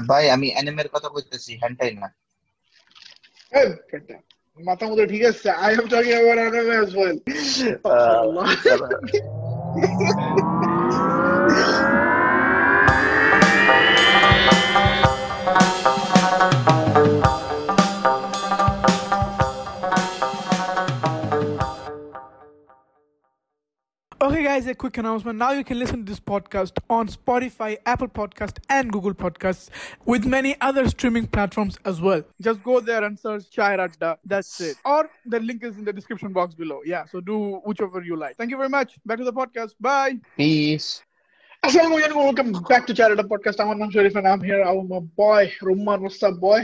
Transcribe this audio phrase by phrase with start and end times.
[0.00, 2.08] ভাই আমি অ্যানিমের কথা বলতেছি হ্যান্টাই না।
[4.60, 7.16] মাথা মতো ঠিক আছে। I am talking about anime as well
[24.71, 25.37] a quick announcement.
[25.37, 29.69] Now you can listen to this podcast on Spotify, Apple Podcast, and Google Podcasts
[30.05, 32.23] with many other streaming platforms as well.
[32.41, 34.17] Just go there and search Chai Radda.
[34.23, 34.77] That's it.
[34.85, 36.79] Or the link is in the description box below.
[36.85, 38.37] Yeah, so do whichever you like.
[38.37, 38.97] Thank you very much.
[39.05, 39.73] Back to the podcast.
[39.81, 40.15] Bye.
[40.39, 40.85] Peace
[41.67, 42.23] Assalamu alaikum.
[42.29, 43.59] Welcome back to Charity Podcast.
[43.59, 44.61] I'm Anam Sharif and I'm here.
[44.63, 45.99] I'm my boy, Rumman.
[46.05, 46.59] What's up, boy?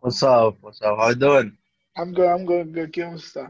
[0.00, 0.54] What's up?
[0.62, 0.98] What's up?
[0.98, 1.48] How you doing?
[1.96, 2.28] I'm good.
[2.34, 2.66] I'm good.
[2.76, 2.90] good.
[2.94, 3.42] কি অবস্থা?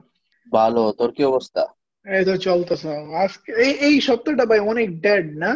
[0.57, 1.63] ভালো তোর কি অবস্থা
[2.08, 2.90] এই তো চলতেছে।
[3.24, 5.52] আজকে এই এই সপ্তাহটা ভাই অনেক ডেড না?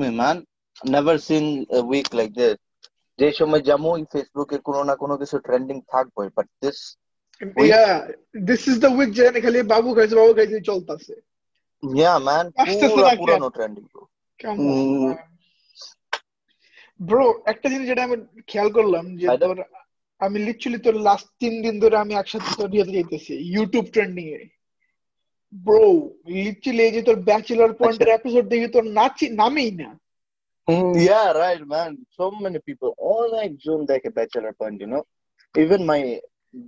[0.00, 0.36] Me man
[0.94, 1.46] never seen
[1.78, 2.56] a week like this.
[3.18, 6.78] যে সময় যেমন ফেসবুকে কোনো না কোনো কিছু ট্রেন্ডিং থাকবে but this
[7.64, 7.84] yeah
[8.48, 11.14] this is the week যেখানে খালি বাবু খাইছে বাবু খাইছে চলতেছে।
[11.82, 12.46] ইয়া ম্যান
[12.92, 13.06] পুরো?
[13.20, 13.84] পুরানো ট্রেন্ডিং
[14.40, 15.12] Mm.
[17.00, 18.16] ব্রো একটা জিনিস যেটা আমি
[18.50, 19.26] খেয়াল করলাম যে
[20.20, 24.40] আমি লিটারালি তোর লাস্ট তিন দিন ধরে আমি একসাথে তোর ইয়েতে যাইতেছি ইউটিউব ট্রেন্ডিং এ
[25.53, 25.85] ব্রো
[26.35, 29.89] লিটারালি এই যে তোর ব্যাচেলর পয়েন্টের এপিসোড দেখি তোর নাচি নামেই না
[30.67, 31.91] Mm, yeah, right, man.
[32.17, 35.03] So many people, all একজন দেখে Bachelor Point, you know.
[35.55, 36.01] Even my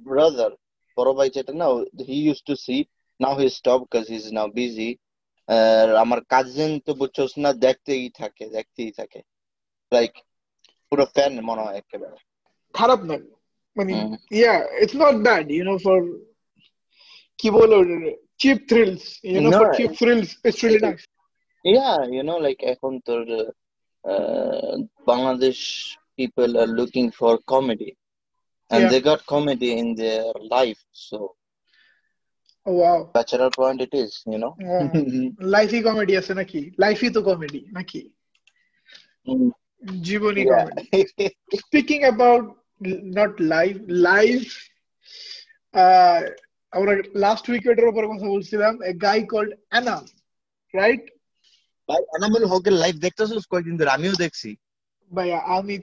[0.07, 0.49] brother,
[0.97, 1.67] বড় ভাই যেটা না,
[2.09, 2.81] he used to see.
[3.19, 4.91] Now he stopped because he's now busy.
[5.47, 9.19] আর আমার কাজিন তো বুঝছোস না দেখতেই থাকে দেখতেই থাকে
[9.91, 10.13] লাইক
[10.91, 12.17] পুরো ফ্যান মনে হয় একেবারে
[12.75, 13.15] খারাপ না
[13.77, 14.13] মানে hmm.
[14.39, 15.99] Yeah it's not bad you know for
[17.41, 17.77] কি বলো
[18.41, 21.01] cheap thrills you know No, for cheap thrills it's really nice
[21.65, 23.21] Yeah, you know, like এখন তোর
[24.03, 24.73] uh,
[25.07, 25.61] Bangladesh
[26.19, 27.91] people are looking for comedy.
[28.71, 28.89] And Yeah.
[28.91, 30.81] they got comedy in their life.
[31.07, 31.17] So
[32.65, 34.53] wow Bachelor Point it is, you know.
[35.55, 38.01] লাইফই comedy আছে নাকি লাইফই তো comedy নাকি
[39.27, 39.49] Mm,
[40.07, 40.51] জীবনী yeah.
[40.51, 40.83] Comedy
[41.61, 42.43] speaking about
[43.17, 43.73] not live
[44.09, 44.37] live
[45.73, 46.21] uh,
[46.72, 46.92] আমরা
[47.24, 50.04] last উইকেটের উপর কথা বলছিলাম a guy called Anam
[50.74, 51.02] right
[51.88, 53.42] ভাই এনামুল হকের লাইভ দেখতেছিস?
[53.52, 53.94] কয়েকদিন ধরে?
[53.96, 54.50] আমিও দেখছি।
[55.10, 55.74] ভাই আমি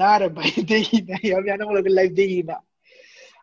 [0.00, 2.56] না রে ভাই দেখি নাই। আমি অ্যানামুলের লাইভ দেখি না।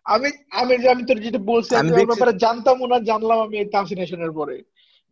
[0.05, 0.29] আমি
[0.61, 4.55] আমি যে আমি তোর যেটা বলছি আমি ব্যাপারে জানতাম না জানলাম আমি এই তাফসিনেশনের পরে।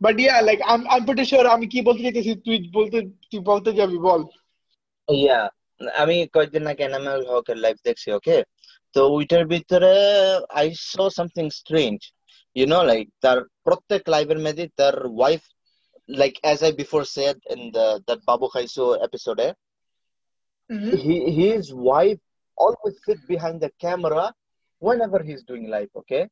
[0.01, 2.97] But yeah like I am pretty sure আমি কি বলতে চাইতেছি তুই বলতে
[3.29, 4.21] তুই বলতে যাবি বল।
[5.07, 5.39] ইয়া
[6.01, 8.35] আমি কয়েকদিন আগে এনামুল হকের লাইভ দেখছি ওকে
[8.94, 9.92] তো ওইটার ভিতরে
[10.60, 11.98] I saw something strange
[12.56, 15.42] you know like তার প্রত্যেক লাইভের মধ্যে তার wife
[16.08, 19.48] like as I before said in the that বাবু খাইসো এপিসোডে
[21.04, 22.20] he his wife
[22.58, 24.24] always sit behind the camera
[24.82, 26.22] whenever he's doing live okay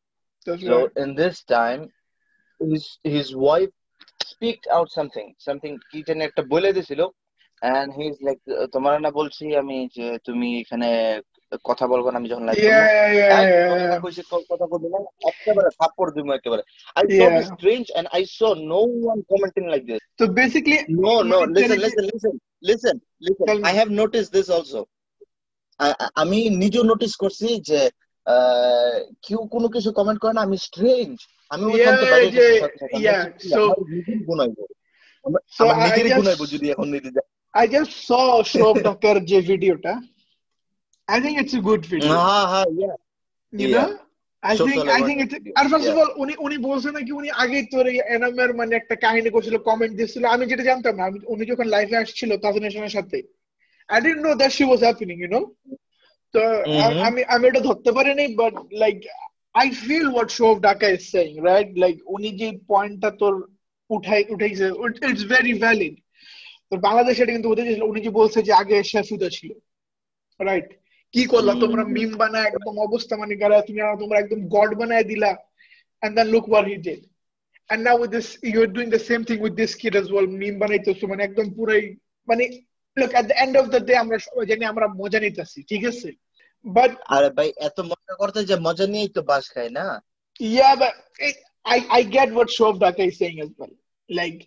[0.47, 1.83] so in this time
[2.61, 3.73] his his wife
[4.25, 7.01] speaked out something something কি জানি একটা বলে দিছিল
[7.63, 8.43] and he's like
[8.75, 10.91] তোমার না বলছি আমি যে তুমি এখানে
[11.64, 12.50] কথা বলব না আমি যখন
[26.16, 27.90] আমি নিজেও নোটিস করছি যে
[29.22, 31.74] কেউ কোনো কিছু কমেন্ট করে না আমি স্ট্রেঞ্জ আমি
[36.46, 36.94] যদি এখন
[39.26, 40.02] যে ভিডিওটা
[41.12, 42.12] I think it's a good video.
[42.48, 42.96] হ্যাঁ, yeah.
[43.54, 43.76] you yeah.
[43.78, 43.90] know?
[44.44, 47.30] I Social think I think it's আর ফার্স্ট অফ অল উনি উনি বলছে নাকি উনি
[47.44, 47.86] আগে তোর
[48.16, 52.32] এনামের মানে একটা কাহিনী করছিল কমেন্ট দিছিল আমি যেটা জানতাম না উনি যখন লাইভে আসছিল
[52.44, 53.18] তাজনেশনের সাথে
[53.90, 55.42] I didn't know that she was happening you know
[56.34, 57.00] তো Mhm.
[57.08, 58.98] আমি আমি এটা ধরতে পারিনি but like
[59.56, 63.34] I feel what show of Dhaka is saying right like উনি যে পয়েন্টটা তোর
[63.90, 64.66] উঠাই উঠাইছে
[65.06, 65.96] ইটস ভেরি ভ্যালিড
[66.70, 69.50] তো বাংলাদেশে এটা কিন্তু যে- উনি যে বলছে যে আগে শেফুদা ছিল
[70.40, 70.68] রাইট
[71.14, 75.32] কি করলা তোমরা মিম বানায় একদম অবস্থা মানে গেলা তুমি তোমরা একদম গড বানায় দিলা
[76.04, 77.02] and then look what he did
[77.70, 80.56] and now with this you're doing the same thing with this kid as well মিম
[80.64, 81.84] বানাইতেছো মানে একদম পুরাই
[82.28, 82.44] মানে
[82.98, 86.10] look at the end of the day আমরা সবাই জানি আমরা মজা নিতেছি ঠিক আছে
[86.66, 89.86] but আরে ভাই এত মজা করতে যে মজা নিয়েই তো বাস খায় না
[90.58, 90.94] yeah but
[91.28, 91.36] it,
[91.66, 93.74] I I get what Shov Dhaka is saying as well
[94.10, 94.42] like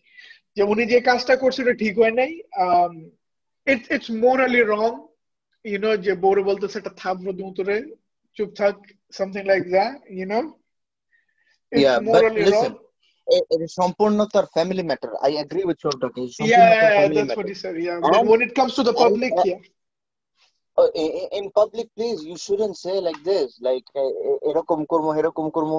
[0.56, 2.32] যে উনি যে কাজটা করছে ওটা ঠিক হয় নাই
[2.64, 2.92] um
[3.66, 4.94] it's it's morally wrong
[5.64, 7.76] you know যে বউরে বলতেছে একটা থাপড় দিও তোরে
[8.36, 8.74] চুপ থাক
[9.18, 10.44] something like that you know
[11.72, 12.74] it's Yeah, but morally listen, wrong
[13.26, 15.80] এ- এটা সম্পূর্ণ তার family matter I agree with
[18.30, 19.60] when it comes to the public, and- yeah.
[21.38, 25.72] in public place you shouldn't say like this like এ- এ- এরকম করব এরকম করব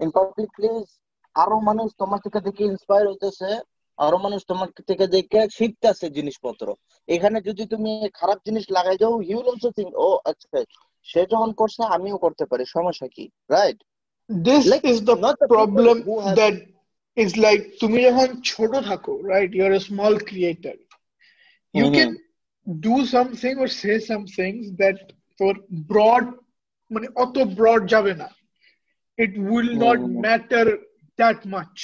[0.00, 0.90] in public place
[1.36, 3.50] আরও মানুষ তোমার থেকে দেখে ইন্সপায়ার হইতেছে
[3.98, 6.66] আরও মানুষ তোমার থেকে দেখে শিখতেছে জিনিসপত্র।
[7.08, 10.58] এখানে যদি তুমি খারাপ জিনিস লাগাই যাও হি উইল অলসো থিংক ও আচ্ছা
[11.06, 13.24] সে যখন করছে আমিও করতে পারি সমস্যা কি?
[13.54, 13.78] Right
[14.30, 15.16] this is the
[15.52, 15.96] problem
[16.40, 16.56] that
[17.16, 20.76] is like তুমি যখন ছোট থাকো right you are a small creator
[21.74, 22.10] you can
[22.66, 24.50] do something or say something
[24.80, 24.98] that
[25.40, 25.54] তোর
[25.90, 26.24] ব্রড
[26.90, 28.28] মানে অত ব্রড যাবে না।
[29.18, 30.66] It will not matter
[31.18, 31.74] that much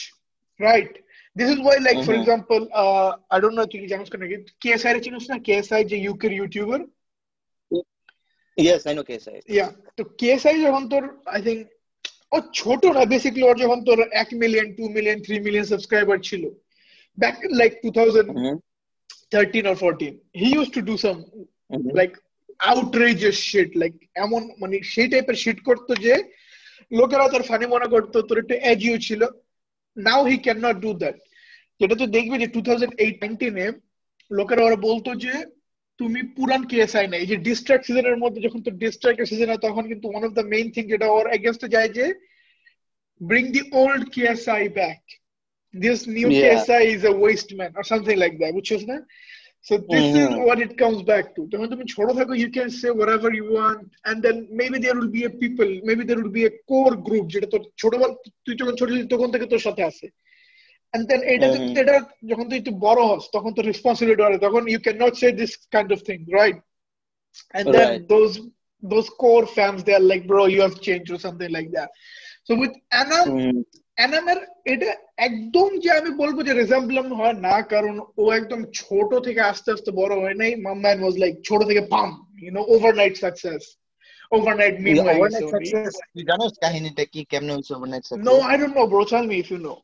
[0.61, 0.93] right
[1.38, 2.22] this is why like for Mhm.
[2.22, 5.98] example uh, I don't know তুই কি জানিস নাকি KSI এর চিনিস না KSI যে
[6.12, 6.82] UK YouTuber
[8.58, 9.68] yes I know case I yeah
[9.98, 11.04] তো কেএসআই যখন তোর
[11.36, 11.62] আই থিঙ্ক
[12.36, 16.44] ও ছোট না বেসিক্যালি ওর যখন তোর এক million two million three million subscriber ছিল
[17.18, 18.30] back like two thousand
[19.34, 21.18] thirteen or fourteen he use to do some
[22.00, 22.12] like
[22.72, 23.94] outrageous shit like
[24.26, 26.14] এমন মানে সেই টাইপের শিট করতো যে
[26.92, 29.22] লোকেরা তোর ফানি মনে করতো তোর একটু এজিও ছিল
[29.98, 31.16] now he can not do that
[31.81, 33.17] যেটা তুই দেখবে যে টু থাউজেন্ড এইট
[34.31, 35.33] লোকেরা ওরা বলতো যে
[36.01, 39.85] তুমি পুরান কেএসআই না এই যে ডিস্ট্রাক্ট সিজনের মধ্যে যখন তো ডিস্ট্রাক্ট সিজন হয় তখন
[39.91, 42.07] কিন্তু one of the main thing যেটা ওর এগেনস্টে যায় যে
[43.21, 45.01] bring the old KSI back
[45.75, 46.43] this new Yeah.
[46.43, 48.99] KSI is a waste man or something like that বুঝছিস না
[49.67, 50.45] So this is Mhm.
[50.47, 51.41] what it comes back to.
[51.53, 55.13] যখন তুমি ছোট থাকো you can say whatever you want and then maybe there will
[55.19, 58.09] be a people, maybe there will be a core group যেটা তোর ছোটবেলা
[58.45, 60.07] তুই যখন ছোট ছিলি তখন থেকে তোর সাথে আছে
[60.94, 61.76] and then এটা Mhm.
[61.82, 61.96] এটা
[62.30, 65.90] যখন তুই একটু বড় হস তখন তোর রেসপন্সিবিলিটি বাড়ে তখন you cannot say this kind
[65.96, 66.58] of thing right
[67.58, 68.04] and then Right.
[68.14, 68.34] those
[68.84, 71.90] those core fans they are like bro you have changed or something like that
[72.46, 73.28] so with Anam
[73.98, 74.40] অ্যানামের
[74.74, 74.90] এটা
[75.28, 79.92] একদম যে আমি বলবো যে রেজাম্বলাম হয় না কারণ ও একদম ছোট থেকে আস্তে আস্তে
[80.02, 82.10] বড় হয় নাই মাম্মান ওয়াজ লাইক ছোট থেকে পাম
[82.44, 83.64] you know overnight success
[84.32, 88.56] overnight meme হয়ে গেছে সাকসেস তুই জানোস কাহিনীটা কি কেমনে হইছে overnight success no I
[88.60, 89.76] don't know bro tell me if you know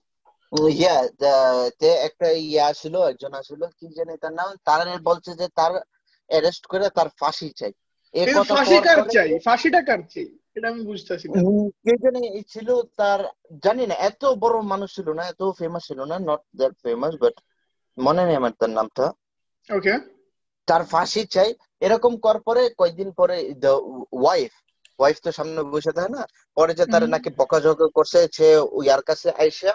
[0.54, 0.96] yeah
[1.80, 5.72] তে একটা ইয়া ছিল একজন আসছিল কি জানি তার নাম তার বলছে যে তার
[6.30, 7.72] অ্যারেস্ট করে তার ফাঁসি চাই।
[8.14, 9.28] এই কথা ফাঁসি কার চাই?
[9.46, 10.26] ফাঁসিটা কার চাই?
[10.56, 11.38] এটা আমি বুঝতেছি না।
[11.84, 12.22] কে জানি
[12.52, 12.68] ছিল
[12.98, 13.20] তার
[13.64, 17.36] জানি না এত বড় মানুষ ছিল না এত ফেমাস ছিল না নট দ্যাট ফেমাস বাট
[17.98, 19.04] মনে নেই আমার তার নামটা।
[19.68, 19.94] ওকে
[20.68, 21.50] তার ফাঁসি চাই
[21.86, 23.36] এরকম করার পরে কয়েকদিন পরে
[24.22, 24.52] ওয়াইফ
[24.98, 26.22] ওয়াইফ তো সামনে বসে থাকে না
[26.56, 28.48] পরে যে তার নাকি বকাঝকা করছে সে
[28.84, 29.72] ইয়ার কাছে আইসা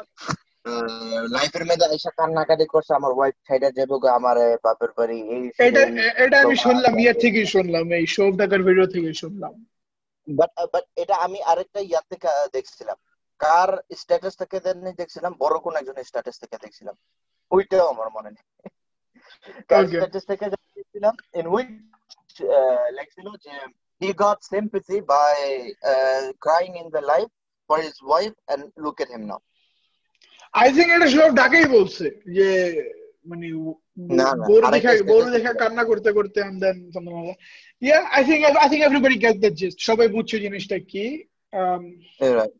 [1.35, 5.81] লাইফের মধ্যে আইসা কান্নাকাটি করছে আমার ওয়াইফ ছাইডা যাব গো আমার বাপের বাড়ি এই এটা
[6.23, 9.53] এটা আমি শুনলাম ইয়ার থেকেই শুনলাম এই শো দেখার ভিডিও থেকে শুনলাম।
[10.27, 12.97] বাট বাট এটা আমি আরেকটা ইয়ার থেকে দেখছিলাম।
[13.39, 13.69] কার
[14.01, 14.57] স্ট্যাটাস থেকে
[14.99, 16.95] দেখছিলাম বড় কোন একজনের স্ট্যাটাস থেকে দেখছিলাম।
[17.51, 18.45] ওইটাও আমার মনে নেই।
[19.69, 19.83] কার.
[19.87, 21.69] স্ট্যাটাস থেকে দেখছিলাম ইন উইচ
[22.97, 23.53] লেখছিল যে
[24.01, 25.35] he got sympathy by
[25.91, 27.31] uh, crying in the life
[27.69, 29.41] for his wife and look at him now
[30.53, 32.05] I think এটা সব ঢাকাই বলছে
[32.35, 32.47] যে
[33.29, 33.47] মানে
[34.67, 36.39] আরেকটা দেখা status দেখা কান্না করতে করতে
[36.95, 37.39] something like that.
[37.81, 39.49] Yeah, I think I think everybody gets the
[39.87, 41.05] সবাই বুঝছে জিনিসটা কি।
[42.37, 42.53] Right.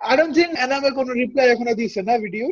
[0.00, 2.46] I don't এনামে কোনো রিপ্লাই এখনও দিছে না video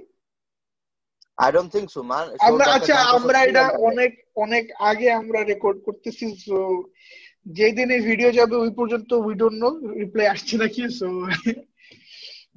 [1.38, 2.24] I don't think so man.
[2.48, 4.12] আমরা আচ্ছা আমরা এটা অনেক
[4.44, 6.58] অনেক আগে আমরা রেকর্ড করতেছি সো
[7.58, 9.70] যেদিন এই ভিডিও যাবে ওই পর্যন্ত উই ডোন্ট নো
[10.02, 11.06] রিপ্লাই আসছে নাকি so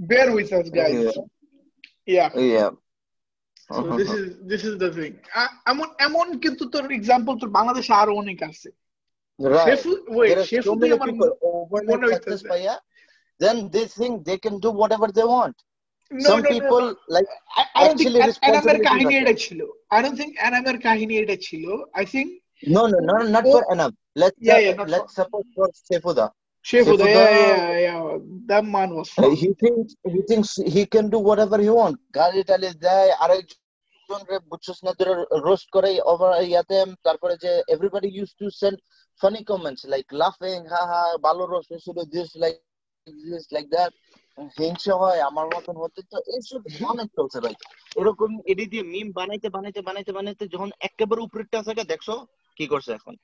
[0.10, 1.06] bear with us guys
[2.09, 2.71] yeah yeah
[3.71, 5.13] So this is this is the thing.
[5.41, 8.69] আ- এমন এমন কিন্তু তোর এক্সাম্পল তোর বাংলাদেশে আরো অনেক আছে
[9.39, 12.75] right Shefu wait there are so শেফুতে many আমার people overnight মনে success হইতেছে পাইয়া
[13.41, 15.57] then they think they can do whatever they want
[16.11, 17.15] No, some no, no, people no.
[17.15, 17.29] like
[17.61, 19.61] I, I don't think actually An- অ্যানামের responsibility কাহিনী আছে। এটা ছিল
[19.97, 21.65] I don't think অ্যানামের কাহিনী এটা ছিল
[22.03, 22.29] I think
[22.63, 23.53] no no no not Oh.
[23.55, 23.91] for Anam
[24.23, 26.27] let's Yeah, uh, yeah, not let's suppose for Sefuda
[26.66, 28.18] Saifuddin- yeah, yeah, yeah.
[28.48, 32.42] That man was Uh, he thinks he thinks he can do whatever he want গালি
[32.50, 35.14] টালি দেয় আরেকজন রে বুঝছস না ধরে
[35.48, 38.76] roast করে over ইয়াতে তারপরে যে everybody used to send
[39.22, 42.60] funny comments like laughing ha ha ভালো রোস্ট হয়েছিল this like
[43.26, 43.92] this like that
[44.58, 47.56] হিংসা হয় আমার মতন হতে তো এইসব অনেক চলছে ভাই
[48.00, 52.08] এরকম এডি দিয়ে মিম বানাইতে বানাইতে বানাইতে বানাইতে যখন একেবারে উপরেরটা থাকে দেখছ
[52.58, 53.16] কি করছে এখন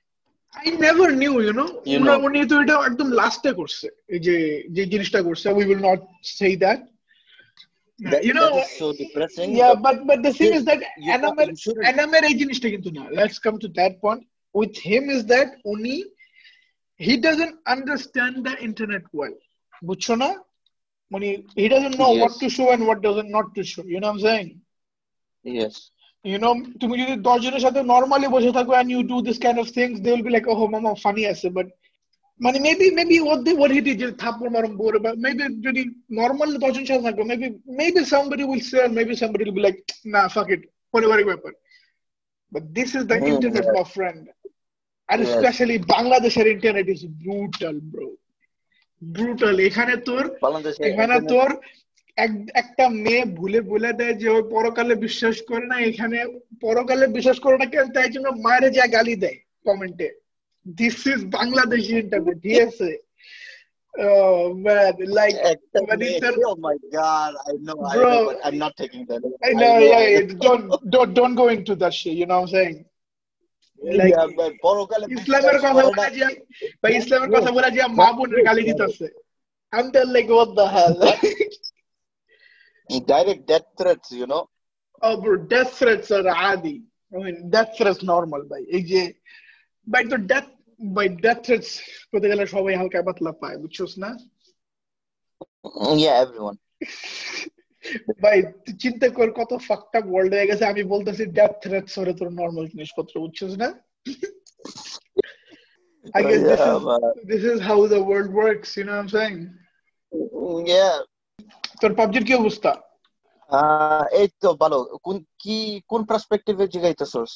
[0.66, 1.68] I never knew, you know.
[1.90, 2.18] You উনি know.
[2.26, 4.34] উনি তো এটা একদম লাস্টে করছে এই যে
[4.76, 6.00] যে জিনিসটা করছে we will not
[6.38, 6.78] say that.
[8.10, 10.64] That- you know, that is so depressing yeah, but but but the thing you- is
[10.70, 14.22] that you, Anamer you shouldn't Anamer এই জিনিসটা কিন্তু না let's come to that point
[14.60, 15.94] with him is that উনি
[17.00, 19.34] he doesn't understand the internet well
[19.88, 20.30] বুঝছো না
[21.10, 21.28] মানে
[21.60, 22.40] he doesn't know what Yes.
[22.42, 24.48] to show and what doesn't not to show you know what I'm saying
[25.60, 25.75] Yes.
[26.25, 29.57] You know তুমি যদি দশ জনের সাথে normally বসে থাকো and you do this kind
[29.61, 31.67] of things they will be like oh মামা funny আছে but
[32.39, 35.81] মানে maybe maybe what they what he did যে থাপ্পড় মারম বোর বা মেবি যদি
[36.19, 37.47] নর্মাল দশ জন সাথে থাকো maybe
[37.79, 39.79] maybe somebody will say maybe somebody will be like
[40.13, 40.61] nah fuck it
[40.93, 41.53] পারিবারিক ব্যাপার
[42.51, 43.75] but this is the Hmm, internet yeah.
[43.77, 44.21] my friend
[45.09, 45.29] and Yes.
[45.29, 48.07] especially বাংলাদেশের internet is brutal bro
[49.01, 50.23] brutal এখানে তোর
[50.89, 51.49] এখানে তোর
[52.17, 56.17] একটা মেয়ে ভুলে বলে দেয় যে ওই পরকালে বিশ্বাস করে না এখানে
[56.61, 57.87] পরকালে বিশ্বাস করে না কেন?
[57.93, 60.07] তাই জন্য মায়ের যা গালি দেয় কমেন্টে
[60.65, 62.89] দিস ইজ বাংলাদেশি ইন্টারভিউ ঠিক আছে
[65.17, 69.03] লাইক একটা মেয়ে- তোর- oh my god I know I know but I'm not taking
[69.05, 70.63] that I know, yeah, don't
[70.93, 72.13] don't don't go into that shit.
[72.13, 72.77] You know what I'm saying?
[73.81, 76.25] Like, Yeah, but পরকালে ইসলামের কথা বলে যে
[76.81, 79.07] বা ইসলামের কথা বলে যে মা বোনের গালি দিতেছে।
[79.73, 80.95] I'm there like what the hell?
[83.12, 84.44] direct death threats you know
[85.02, 86.76] oh bro, death threats are adi.
[87.14, 89.02] I mean, death threats normal ভাই এই যে
[89.86, 91.70] ভাই তো death ভাই death threats
[92.10, 94.10] করতে গেলে সবাই হালকা পাতলা পায় বুঝছস না
[96.02, 96.58] yeah everyone
[98.22, 102.28] ভাই তুই চিন্তা কর কত ফাকটা ওয়ার্ল্ড হয়ে গেছে আমি বলতেছি ডেথ থ্রেটস হরে তোর
[102.40, 103.68] নর্মাল জিনিসপত্র বুঝছিস না
[106.18, 107.02] I guess this Yeah, is man.
[107.32, 109.38] this is how the world works, you know what I'm saying?
[110.72, 110.96] yeah
[111.80, 112.70] তোর পাবজির কি অবস্থা
[113.50, 115.56] আহ, এই তো ভালো কোন কি
[115.90, 117.32] কোন পার্সপেক্টিভে জিগাইতেছস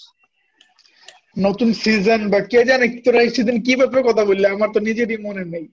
[1.38, 5.18] নতুন সিজন বা কে জানে তোরা এই সিজন কি ব্যাপারে কথা বললে আমার তো নিজেরই
[5.26, 5.66] মনে নেই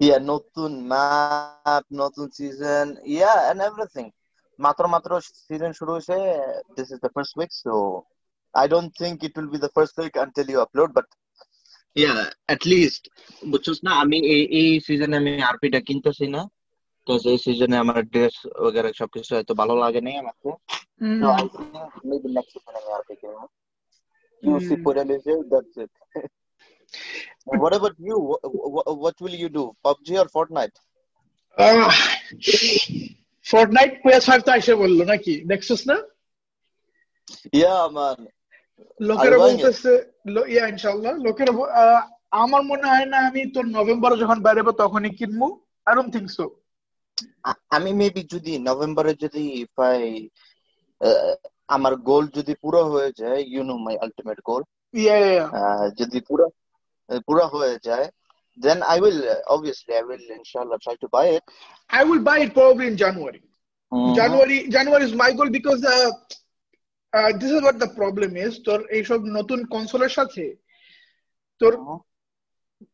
[0.00, 4.04] ইয়া নতুন ম্যাপ নতুন সিজন ইয়া এন্ড এভরিথিং
[4.58, 5.10] মাত্র মাত্র
[5.40, 6.16] সিজন শুরু হয়েছে
[6.76, 7.74] this is the first week so
[8.54, 11.06] I don't think it will be the first week until you upload but
[11.96, 12.12] yeah
[12.48, 12.62] at
[13.42, 16.40] least না আমি এই এই সিজনে আমি আরপিটা কিনতেছি না
[17.06, 18.34] তো এই সিজনে আমার ড্রেস
[18.64, 20.50] वगैरह সবকিছু হয়তো ভালো লাগে নাই আমাকে
[21.20, 21.70] So I think
[22.04, 23.42] maybe next season আমি আর দেখি না
[24.42, 24.82] QC Hmm.
[24.84, 25.90] পরে লিখে that's it
[27.54, 28.16] what about you
[28.66, 30.76] what, what will you do PUBG or Fortnite
[33.46, 35.96] Fortnite PS5 তো এসে বললো নাকি দেখছিস না
[37.54, 38.18] yeah man
[39.00, 39.64] লোকেরা Are you buying it?
[39.64, 39.92] বলতেছে
[40.34, 42.00] লো- ইয়া ইনশাআল্লাহ লোকেরা ব- আহ,
[42.42, 45.46] আমার মনে হয় না আমি তোর নভেম্বরে যখন বেরোবো তখনই কিনবো
[45.86, 46.61] I don't think so uh-
[47.75, 49.99] আমি মেবি যদি নভেম্বরে যদি if I
[51.75, 54.61] আমার গোল যদি পুরো হয়ে যায় you know my ultimate goal
[54.93, 55.45] yeah yeah
[55.99, 56.45] যদি পুরো
[57.27, 58.07] পুরো হয়ে যায়
[58.57, 61.43] then I will uh, obviously I will inshallah try to buy it
[61.89, 63.41] I will buy it probably in January.
[63.91, 64.13] Mhm.
[64.19, 66.11] January January is my goal because uh,
[67.13, 70.45] uh, this is what the problem is তোর এইসব নতুন কনসোলের সাথে
[71.61, 71.97] তোর Mhm.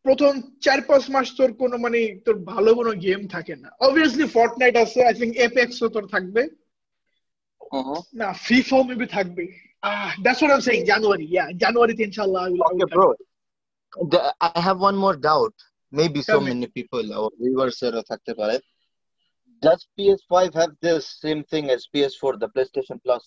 [0.06, 0.32] প্রথম
[0.64, 4.98] চার পাঁচ মাস তোর কোনো মানে তোর ভালো কোনো গেম থাকে না অবভিয়াসলি ফর্টনাইট আছে
[5.08, 6.42] আই থিঙ্ক এপেক্সও তোর থাকবে
[7.78, 7.96] Mhm.
[8.20, 9.44] না ফিফাও মেবি থাকবে
[9.82, 12.94] ah that's what I am saying January yeah জানুয়ারিতে ইনশাআল্লাহ I will- I Okay, will
[12.96, 13.08] bro.
[14.12, 14.20] The,
[14.58, 15.56] I have one more doubt.
[15.92, 16.50] Maybe so Tell me.
[16.52, 18.56] many people, our viewers are থাকতে পারে.
[19.62, 23.24] Does PS5 have this same thing as PS4, the PlayStation Plus?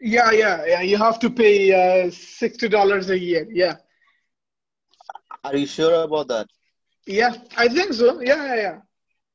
[0.00, 0.82] Yeah, yeah, yeah.
[0.90, 2.04] You have to pay uh,
[2.42, 3.44] sixty dollars a year.
[3.62, 3.74] Yeah,
[5.43, 6.47] Are you sure about that?
[7.07, 7.33] yeah.
[7.57, 8.21] I think so.
[8.21, 8.77] Yeah, yeah, yeah.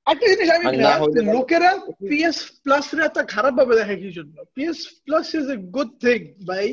[0.06, 0.66] একটা জিনিস আমি।
[1.36, 1.70] লোকেরা
[2.08, 6.20] PS plus রে এত খারাপ ভাবে দেখে কি জন্য PS plus is a good thing
[6.48, 6.66] ভাই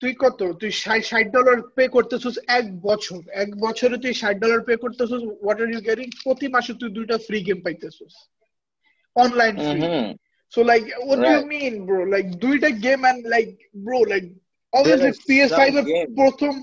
[0.00, 0.70] তুই কত তুই
[1.10, 5.68] ষাট ডলার পে করতেছিস এক বছর এক বছরে তুই ষাট ডলার পে করতেছিস হোয়াট আর
[5.74, 8.12] ইউ গেটিং প্রতি মাসে তুই দুইটা free game পাইতেছিস
[9.16, 9.80] online free.
[10.52, 11.98] So like, what do you mean, bro?
[12.14, 13.52] Like, দুইটা game and like,
[13.84, 14.28] bro, like,
[14.72, 16.54] obviously are PS5 এর প্রথম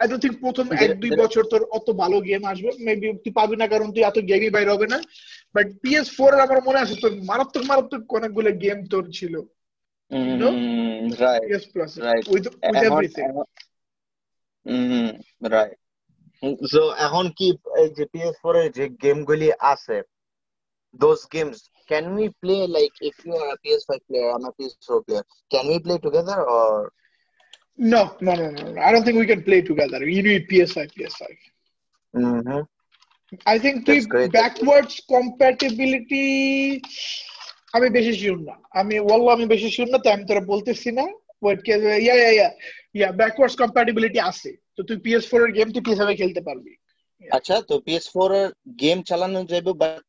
[0.00, 3.56] I don't think প্রথম এক দুই বছর তোর অত ভালো গেম আসবে মেবি তুই পাবি
[3.56, 4.98] না কারণ তুই এত গেমই বাইর হবে না
[5.54, 9.34] বাট পিএস ফোর এর আমার মনে আছে তোর মারাত্মক মারাত্মক অনেকগুলো গেম তোর ছিল.
[11.42, 12.24] PS plus Right.
[12.28, 12.44] With
[12.82, 13.50] everything এখন-
[14.66, 15.06] Mhm.
[16.98, 17.48] এখন কি
[17.80, 19.96] এই যে PS4 এর যে গেমগুলি আছে
[20.94, 21.58] those games
[21.88, 25.64] can we play like if you are a PS5 player I'm a PS4 player can
[25.70, 26.68] we play together or
[27.78, 28.80] No, no, no, no, no.
[28.80, 30.06] I don't think we can play together.
[30.06, 31.22] You need PS5, PS5.
[32.14, 32.66] Mhm.
[33.46, 34.30] I think great.
[34.32, 36.28] backwards compatibility
[37.76, 41.04] আমি বেশি sure না আমি ওয়াল্লাহ আমি বেশি sure না তাই আমি তোরা বলতেছি না
[42.04, 42.48] ইয়া ইয়া ইয়া
[42.98, 46.72] ইয়া ব্যাকওয়ার্ডস কম্প্যাটিবিলিটি আছে তো তুই PS4 এর গেম তুই PS5 এ খেলতে পারবি
[47.22, 48.48] আচ্ছা তো PS4 এর
[48.82, 50.04] গেম চালানো যাবে বাট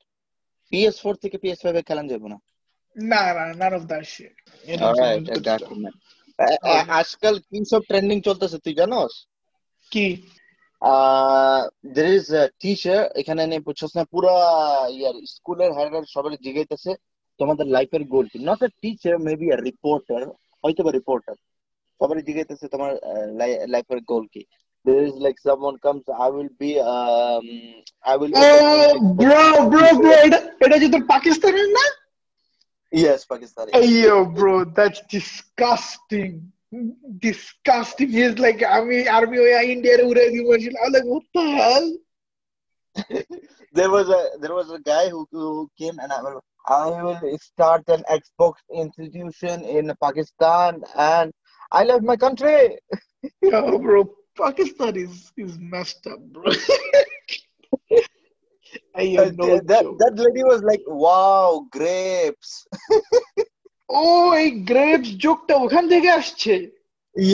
[0.71, 2.37] PS4 থেকে PS5 এ খেলানো যাবে না
[2.95, 4.35] না না none of that shit
[4.87, 5.23] alright
[6.99, 9.13] আজকাল কি সব ট্রেন্ডিং চলতেছে তুই জানোস?
[9.91, 10.07] কি?
[11.95, 12.27] দের ইজ
[12.61, 14.35] টিচার এখানে নেই বুঝছস না পুরা
[14.97, 16.91] ইয়ার স্কুলের হেডার সবাই জিগাইতেছে
[17.39, 18.37] তোমাদের লাইফের গোল কি?
[18.49, 20.21] Not a teacher maybe a reporter
[20.63, 21.35] হয়তো বা রিপোর্টার
[22.01, 22.91] সবাই জিগাইতেছে তোমার
[23.73, 24.43] লাইফের গোল কি?
[24.85, 27.45] There is like someone comes i will be um
[28.05, 28.31] i will
[29.19, 31.85] bro bro bro এটা এটা যে তোর পাকিস্তানের না?
[32.95, 33.71] Yes, Pakistani.
[33.73, 36.49] Hey, yo, bro, that's disgusting.
[37.19, 38.09] Disgusting.
[38.09, 41.97] He's like, I mean, army, oh, India, I'm like, what the hell?
[43.73, 47.37] there was a there was a guy who, who came and I will I will
[47.37, 51.33] start an Xbox institution in Pakistan and
[51.73, 52.79] I love my country.
[53.41, 56.49] Yeah, bro, Pakistan is is messed up, bro.
[58.94, 59.98] I have And no that joke.
[60.02, 62.50] that lady was like, "Wow, grapes."
[63.90, 64.04] ও
[64.42, 66.54] এই grapes জোকটা ওখান থেকে আসছে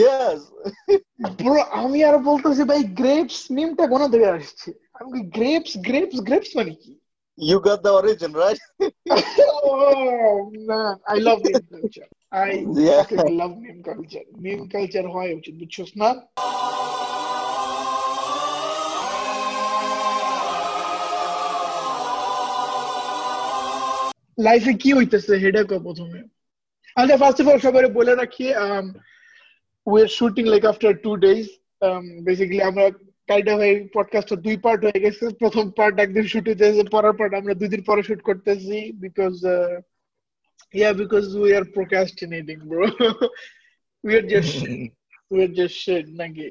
[0.02, 0.38] yes.
[1.38, 4.68] Bro আমি আর বলতেছি ভাই grapes মিমটা কোথা থেকে আসছে
[5.00, 6.92] আমি গ্রেপস গ্রেপস গ্রেপস মানে কি
[7.38, 8.60] You got the origin, right?
[9.10, 12.08] oh man, I love meme culture.
[12.46, 12.48] I
[12.86, 12.96] Yeah.
[12.98, 14.26] fucking love meme culture.
[14.44, 16.08] Meme culture হয় উচিত বুঝছস না
[24.45, 25.33] লাইফে কি হইতেছে?
[25.43, 26.19] হেডেক প্রথমে।
[26.97, 28.47] আচ্ছা ফার্স্ট অফ অল সবাই বলে রাখি
[29.87, 31.43] we are shooting like after two days
[32.27, 32.85] basically আমরা
[33.29, 37.53] কাইটা ভাই পডকাস্টটা দুই পার্ট হয়ে গেছে। প্রথম পার্ট একদিন শুট হইতেছে পরের পার্ট আমরা
[37.59, 39.35] দুই দিন পরে শুট করতেছি because
[40.73, 42.89] yeah because we are procrastinating bro.
[44.03, 44.67] We are just
[45.31, 46.47] we are just shit নাকি?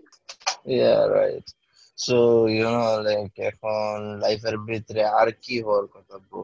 [0.64, 1.46] Yeah, right.
[1.98, 6.40] So, you know, like এখন লাইফের ভিতরে আর কি হওয়ার কথা ব্রো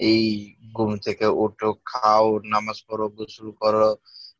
[0.00, 0.22] এই
[0.76, 3.88] ঘুম থেকে ওঠো খাও নামাজ পড়ো গোসল করো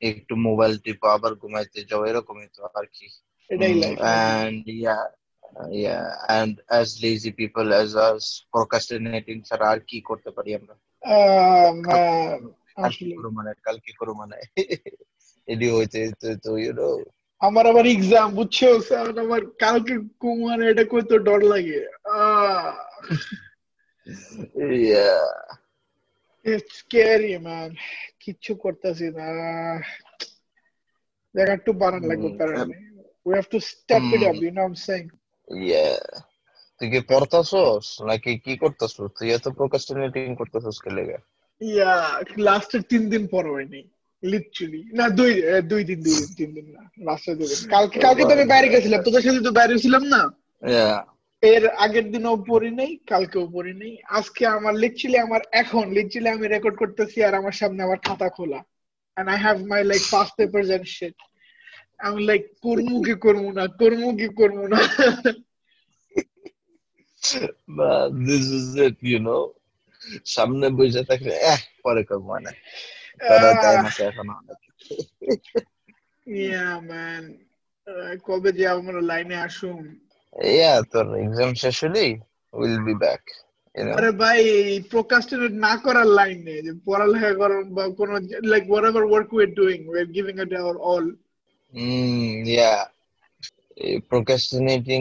[0.03, 3.07] একটু মোবাইল টিপো আবার ঘুমাইতে যাও এরকমই তো আর কি।
[3.51, 5.07] এটাই life and yeah
[5.73, 10.75] yeah and as lazy people as us procrastinating ছাড়া আর কি করতে পারি আমরা?
[11.87, 12.15] কালকে
[12.87, 14.37] আসলে করো মানে কালকে করো মানে।
[15.49, 15.99] এডি হইতে
[16.45, 16.89] তো ইউ নো
[17.41, 18.59] আমার আবার এক্সাম বুঝছ?
[18.89, 21.93] স্যার আমার কালকে কুমার এটা কই তো ডর লাগে। ইয়া
[26.45, 27.71] ইটস স্ক্যারি ম্যান
[28.23, 29.27] কিচ্ছু করতেছি না
[31.35, 32.77] দেখ একটু বানান লাগবে Mm, কারণে
[33.27, 34.45] we have to step it up Mm.
[34.47, 35.09] you know what I'm saying?
[35.49, 35.87] ইয়া
[36.81, 41.19] তুই কি পড়তাছস নাকি কি করতাছস তুই এত প্রোক্রাস্টিনেটিং করতাছস কে লেগে
[41.61, 41.93] ইয়া
[42.49, 43.81] লাস্টের তিন দিন পর হয়নি
[44.23, 45.33] লিটারালি না দুই
[45.71, 48.69] দুই দিন দুই দিন তিন দিন না লাস্টের দুই দিন। কালকে কালকে তো আমি বাইরে
[48.73, 50.21] গেছিলাম তোদের সাথে তো বাইরে ছিলাম না।
[50.63, 50.89] ইয়া
[51.53, 56.47] এর আগের দিনও পড়ি নাই কালকেও পড়ি নাই। আজকে আমার লিটারালি আমার এখন লিটারালি আমি
[56.55, 58.61] রেকর্ড করতেছি আর আমার সামনে আমার খাতা খোলা।
[59.17, 61.17] And I have my like past papers and shit
[62.07, 64.81] আমি লাইক করমু কি করমু না করমু কি করমু না।
[67.77, 69.43] But this is it, you know.
[70.35, 72.53] সামনে বসে থাকলে এহ পরে করব মানে।
[73.29, 74.61] তারা টাইম আছে এখন অনেক।
[76.27, 77.25] ইয়া ম্যান
[78.27, 79.85] কবে যে আমার লাইনে আসুন
[80.35, 82.11] Yeah, তোর এক্সাম শেষ হলেই
[82.55, 83.23] উইল বি ব্যাক
[83.95, 84.41] আরে ভাই
[84.93, 88.11] প্রোকাস্টিনেট না করার লাইনে যে পড়ালেখা করার বা কোন
[88.51, 91.07] like whatever work we are doing we are giving it our all
[91.75, 92.81] mm, yeah
[94.11, 95.01] procrastinating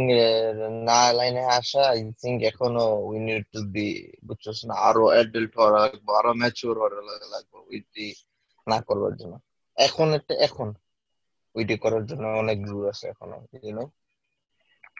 [0.89, 3.87] না লাইনে আসা আই থিংক এখনও উই নিড টু বি
[4.27, 8.05] বুঝছস না আরও অ্যাডাল্ট হওয়া লাগবে আরও ম্যাচিউর হওয়া লাগা- লাগবে উইটি
[8.67, 9.33] না করবার জন্য।
[9.77, 10.67] এখন একটা এখন
[11.55, 13.85] উইটি করার জন্য অনেক দূর আছে এখনও ইউ নো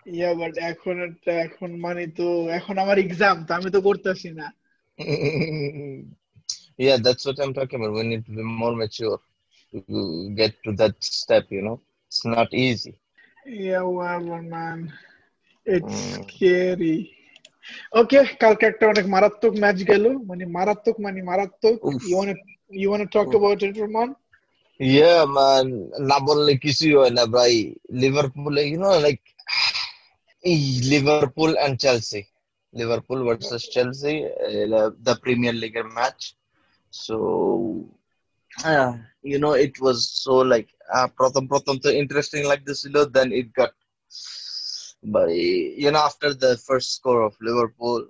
[0.06, 4.48] ইয়া বাট এখন একটা এখন মানে তো এখন আমার এক্সাম তো আমি তো করতেছি না
[6.78, 7.94] yeah, that's what I'm talking about.
[7.94, 9.20] We need to be more mature
[9.74, 9.80] to
[10.36, 11.78] get to that step, you know.
[12.12, 12.94] It's not easy.
[13.63, 14.80] Yeah whatever man
[15.68, 16.24] it's Mm.
[16.26, 16.98] scary
[18.00, 21.78] ওকে কালকে একটা অনেক মারাত্মক ম্যাচ গেল মানে মারাত্মক মানে মারাত্মক.
[22.08, 22.39] You want
[22.82, 24.10] you want talk about it রমান
[24.80, 25.66] Yeah, man.
[26.10, 27.54] না বললে কিছুই হয় না ভাই
[28.02, 29.24] Liverpool you know like
[30.90, 32.22] Liverpool and Chelsea
[32.72, 36.22] Liverpool versus Chelsea uh, the Premier League match
[36.92, 37.16] so
[38.64, 38.90] uh,
[39.22, 43.72] you know it was so like uh, প্রথম প্রথম তো interesting লাগতেছিল then it got
[45.05, 45.29] by
[45.83, 48.01] you know after the first score of Liverpool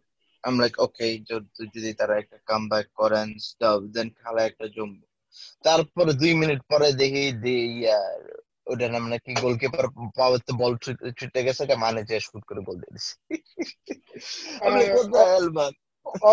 [0.44, 5.06] I'm like okay য- যদি তারা একটা comeback করেন stuff then খেলা একটা জমবে
[5.64, 8.20] তারপরে দুই মিনিট পরে দেখি যে ইয়ার
[8.70, 9.86] ওটার নাম নাকি গোলকিপার
[10.18, 10.72] পাওয়াতে বল
[11.18, 13.12] ছুটে গেছে এটা মানে যে শুট করে গোল দিয়ে দিছে
[14.66, 15.72] আমি like, what the hell, man?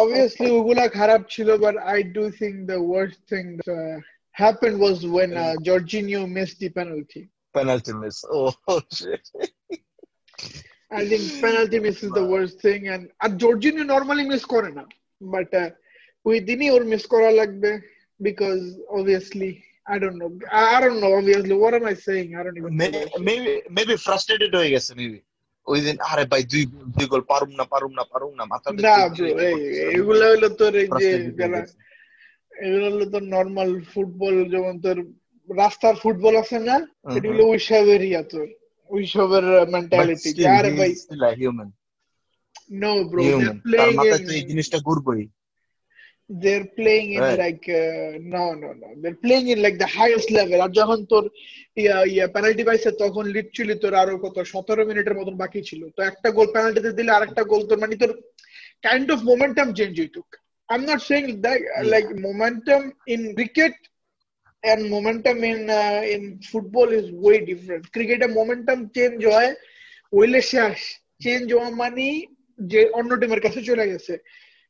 [0.01, 3.97] obviously ওগুলা খারাপ ছিল but I do think the worst thing that uh,
[4.43, 7.23] happened was when uh, Jorginho missed the penalty
[7.58, 9.25] penalty miss oh shit
[10.99, 14.84] I think penalty miss is the worst thing and R Jorginho normally miss করে না
[15.34, 15.51] but
[16.25, 17.71] ওই দিনই ওর miss করা লাগবে
[18.19, 18.63] because
[18.97, 19.51] obviously
[19.90, 20.31] I don't know.
[20.53, 21.55] I, don't know obviously.
[21.55, 22.29] What am I saying?
[22.35, 22.90] I don't even know.
[23.26, 25.18] Maybe maybe frustrated হয়ে গেছে maybe
[25.66, 26.62] ওই দিন আরে ভাই দুই
[26.96, 28.94] দুই গোল পারুম না পারুম না পারুম না মাথা না
[29.92, 31.61] এগুলো হলো তোর এই যে যারা
[32.64, 34.98] এগুলো হলো তোর নর্মাল ফুটবল যেমন তোর
[35.48, 36.76] রাস্তার ফুটবল আছে না
[37.16, 38.48] এগুলো ওইসবের ইয়া তোর।
[38.90, 40.90] ওইসবের মেন্টালিটি আরে ভাই
[42.83, 43.22] নো ব্রো
[44.26, 45.24] তো এই জিনিসটা ঘুরবই।
[46.38, 47.38] they're playing in right.
[47.38, 48.88] like uh, no no no.
[49.02, 49.64] They're playing
[50.60, 51.28] আর যখন তোর
[52.32, 56.46] পেনাল্টি পাইছে তখন লিটারালি তোর আরও কত 17 মিনিটের মতন বাকি ছিল। তো একটা গোল
[56.46, 58.20] পেনাল্টিতে দিলে আরেকটা গোল তোর মানে তোর
[58.82, 60.36] কাইন্ড অফ মোমেন্টাম চেঞ্জ হই took
[60.68, 60.86] I am
[61.82, 63.72] like momentum in cricket
[64.62, 69.54] and momentum in football is way different ক্রিকেটে মোমেন্টাম চেঞ্জ হয়
[70.12, 70.78] উইলে শেষ।
[71.22, 72.26] চেঞ্জ হওয়া মানে
[72.62, 74.18] যে অন্য টিমের কাছে চলে গেছে।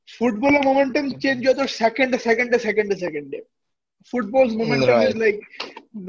[0.09, 3.39] ফুটবলে মোমেন্টাম চেঞ্জ হতো সেকেন্ডে সেকেন্ডে সেকেন্ডে সেকেন্ডে
[4.09, 5.15] ফুটবল's momentum is Right.
[5.25, 5.39] like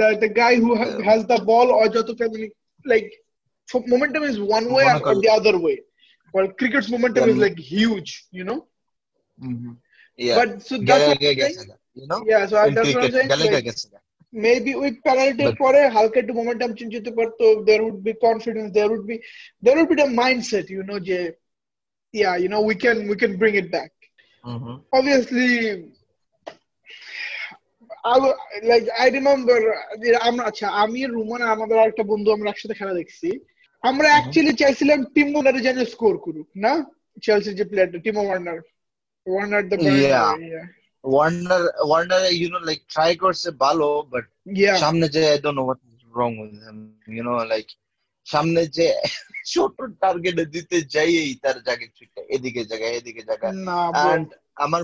[0.01, 2.09] the the guy who ha- has the ball or যত
[2.93, 3.09] like
[3.69, 5.77] for momentum is one way মনে or কর- the other way
[6.35, 7.45] while cricket's momentum is Yeah.
[7.47, 8.59] like huge you know
[10.19, 11.39] yeah but so that's what গেলে I'm saying.
[11.41, 11.63] গেছে
[11.99, 13.31] you know Yeah, so I- in that's what I'm cricket saying.
[13.33, 13.87] গেলে Like, গেছে
[14.47, 18.69] maybe with penalty But- পরে হালকা একটু momentum change হতে পারতো there would be confidence
[18.79, 19.17] there would be
[19.65, 21.19] there would be the mindset you know যে
[22.14, 23.92] yeah you know we can we can bring it back.
[24.94, 25.50] Obviously
[28.04, 29.58] I w- like I remember
[30.02, 33.30] যে আমরা আচ্ছা আমি রুমান আমাদের আরেকটা বন্ধু আমরা একসাথে খেলা দেখছি।
[33.84, 36.72] আমরা অ্যাকচুয়ালি চাইছিলাম টিম ওয়ার্নার যেন স্কোর করুক না?
[37.24, 38.60] চেলসির যে প্লেয়ারটা Timo Werner
[39.28, 40.32] Werner the Yeah.
[41.04, 44.26] Werner Werner you know like try করছে ভালো বাট
[44.60, 44.76] yeah.
[44.84, 46.78] সামনে যে I don't know what is wrong with him
[47.16, 47.68] you know like
[48.26, 48.88] সামনে যে
[49.46, 53.78] ছোট টার্গেট দিতে যাইই তার জায়গা ঠিক এদিকে জায়গা এদিকে জায়গা। না
[54.56, 54.82] আমার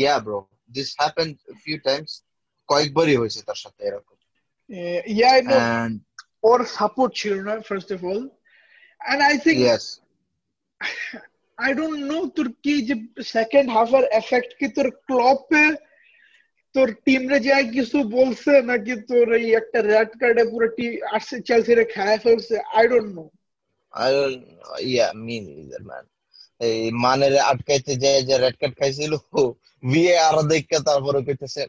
[0.00, 0.38] yeah bro
[0.76, 2.12] this happened few times
[2.68, 4.16] কয়েকবারই হয়েছে তার সাথে এরকম।
[5.36, 5.60] I know.
[5.84, 5.94] and
[7.14, 8.22] ছিল না first of all
[9.00, 9.84] and I think yes.
[11.58, 12.94] I don't know তোর কি যে
[13.34, 15.64] সেকেন্ড হাফের এফেক্ট কি তোর ক্লপে
[16.75, 21.35] তোর টিম রে যায় কিছু বলছে নাকি তোর এই একটা রেড কার্ডে পুরো টি আসছে
[21.47, 23.25] চেলসি রে খায় ফেলছে I don't know
[23.93, 24.41] I don't
[24.87, 26.05] yeah me neither man
[26.61, 29.13] এই মানের আটকাইতে যে যে রেড কার্ড খাইছিল
[29.83, 31.63] ভিএ আর দেখে তারপরে কইতেছে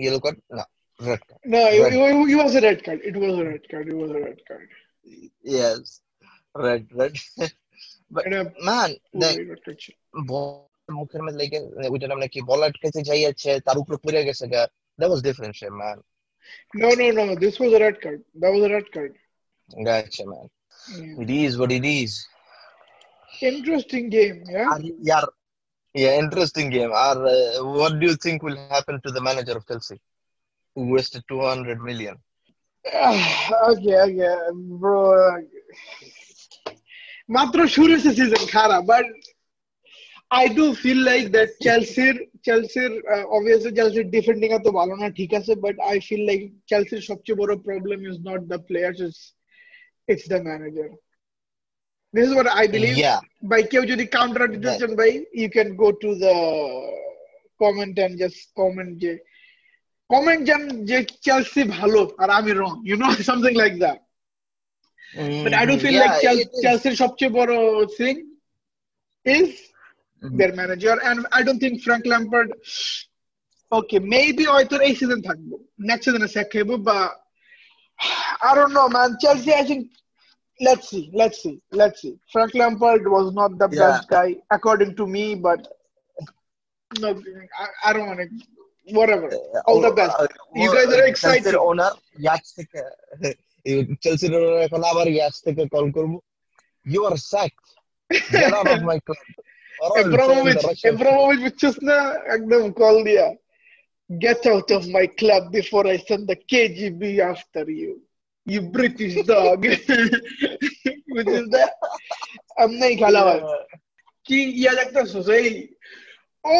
[0.00, 0.64] ইয়েলো কার্ড না
[1.00, 1.92] red card No, it, Red.
[1.94, 3.00] it, it was a red card.
[3.02, 3.84] It was a red card.
[3.88, 4.68] It was a red card.
[5.56, 6.00] yes
[6.54, 6.82] red
[10.90, 12.28] red but এটা man the পুরোই red card ছিল। বল মুখের মধ্যে লেগে ওইটা আমরা
[12.28, 14.62] কি বল আটকাইতে যাইয়াছে তার উপরে পড়ে গেছে গা
[14.98, 15.98] that was different shit man
[16.74, 17.34] No, no, no.
[17.36, 18.20] This was a red card.
[18.34, 19.12] That was a red card.
[19.68, 20.46] gotcha man
[20.98, 21.22] Yeah.
[21.22, 22.26] it is what it is
[23.42, 24.68] Interesting game, yeah.
[24.74, 25.24] R year
[25.94, 29.64] yeah interesting game R uh, what do you think will happen to the manager of
[29.66, 29.98] Chelsea
[30.76, 32.16] who wasted 200 million
[33.70, 34.34] okay, okay,
[34.82, 34.98] bro.
[37.28, 39.06] মাত্র শুরু হয়েছে season খারাপ but
[40.30, 42.92] I do feel like that চেলসির চেলসির
[43.36, 47.52] obviously চেলসির defending এত ভালো না ঠিক আছে বাট আই ফিল লাইক চেলসির সবচেয়ে বড়
[47.66, 49.16] problem is not the players is
[50.08, 50.88] it's the manager
[52.14, 53.20] this is what I believe yeah
[53.50, 54.80] ভাই কেউ যদি কাউন্টার দিতে Yeah.
[54.80, 56.32] চান ভাই you can go to the
[57.60, 59.12] comment and just comment যে
[60.10, 63.98] কমেন্ট জান যে চেলসি ভালো আর আমি wrong you know something like that
[65.44, 66.62] But I do feel Yeah, like Chel- it is.
[66.62, 67.52] Chelsea's সবচেয়ে বড়
[67.98, 68.16] thing
[69.26, 69.50] is
[70.22, 70.36] Mhm.
[70.38, 72.48] their manager and I don't think Frank Lampard
[73.72, 75.54] okay maybe হয়তো এই season থাকবো
[75.90, 76.98] next season এ sack খাইবো বা
[78.48, 79.82] I don't know man Chelsea I think
[80.60, 83.82] let's see let's see let's see Frank Lampard was not the Yeah.
[83.84, 85.60] best guy according to me but
[86.90, 87.08] no
[87.62, 88.28] I, I don't want to
[88.88, 89.28] whatever
[89.66, 90.14] all the best
[90.62, 91.52] You guys are excited.
[91.70, 91.92] ওনার
[92.24, 92.80] ইয়াচ থেকে
[94.02, 96.12] চেলসির owner এখন আবার ইয়াচ থেকে call করব
[96.86, 97.64] you are sacked
[98.32, 99.26] get out of my club
[100.02, 101.98] Abramovich, Abramovich বুঝছিস না
[102.36, 103.26] একদম call দিয়া
[104.10, 107.92] get out of my club before I send the KGB after you
[108.46, 109.60] you British dog
[111.14, 111.64] বুঝছিস না
[112.62, 113.42] এমনি খেলা হয়
[114.26, 115.50] কি ইয়া দেখতেছস এই
[116.44, 116.56] ও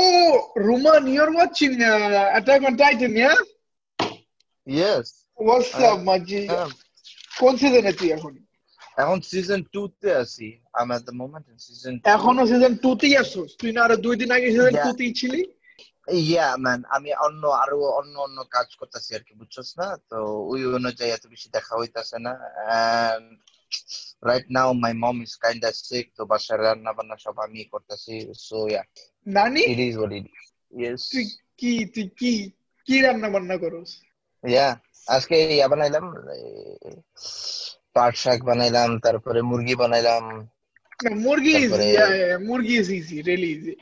[0.66, 3.38] Ruman you're watching uh, Attack on Titan yeah
[4.66, 5.08] yes
[5.38, 6.42] what's I- up মাজি
[7.40, 8.34] কোন সিজনে তুই এখন
[9.01, 13.13] এখন সিজন 2 তে আছি I at the moment in season এখনও সিজন টু তেই
[13.23, 14.73] আছো তুই না আরও দুই দিন আগে সিজন.
[14.85, 15.41] টু তেই ছিলি?
[16.29, 19.87] ইয়া ম্যান আমি অন্য আরও অন্য অন্য কাজ করতেছি আর কি বুঝছস না?
[20.09, 20.17] তো
[20.51, 22.33] ওই অনুযায়ী এত বেশি দেখা হইতাছে না।
[24.29, 28.13] Right now my mom is kind of sick তো বাসায় রান্না বান্না সব আমি করতেছি
[28.47, 28.85] so yeah.
[29.37, 29.61] নানি?
[29.73, 30.25] It is what it
[30.85, 31.01] is.
[31.13, 31.25] তুই
[31.59, 32.33] কি তুই কি
[32.87, 33.89] কি রান্না বান্না করস?
[34.43, 34.67] ইয়া
[35.15, 36.05] আজকে ইয়া বানাইলাম
[37.95, 40.23] পাট শাক বানাইলাম তারপরে মুরগি বানাইলাম
[41.25, 41.53] মুরগি
[42.49, 43.73] মুরগি ইজ ইজি রিয়েলি ইজি